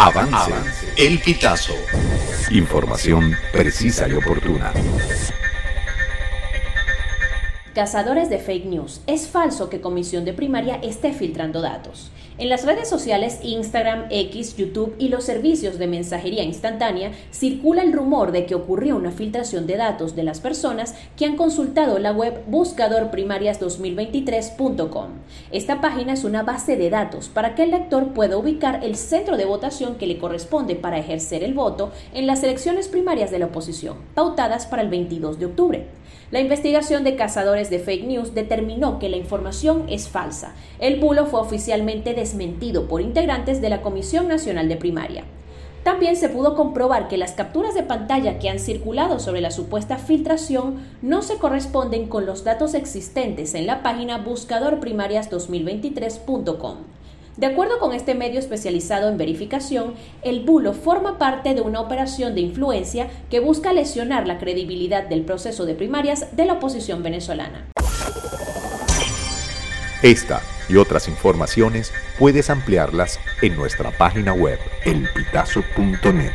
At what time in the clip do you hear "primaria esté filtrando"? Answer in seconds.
10.32-11.60